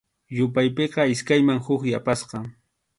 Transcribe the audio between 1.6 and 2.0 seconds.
huk